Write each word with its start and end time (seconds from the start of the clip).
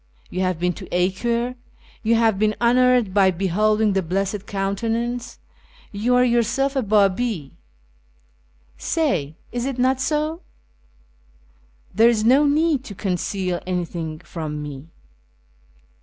You 0.31 0.39
have 0.41 0.57
been 0.59 0.73
to 0.73 0.87
Acre, 0.91 1.53
you 2.01 2.15
have 2.15 2.39
been 2.39 2.55
honoured 2.59 3.13
by 3.13 3.29
beholding 3.29 3.93
the 3.93 4.01
Blessed 4.01 4.47
Countenance, 4.47 5.37
you 5.91 6.15
are 6.15 6.23
yourself 6.25 6.75
a 6.75 6.81
Babi. 6.81 7.51
Say, 8.79 9.35
is 9.51 9.65
it 9.65 9.77
not 9.77 10.01
so? 10.01 10.41
There 11.93 12.09
is 12.09 12.23
no 12.25 12.47
need 12.47 12.83
to 12.85 12.95
conceal 12.95 13.61
anything 13.67 14.17
from 14.17 14.63
me." 14.63 14.87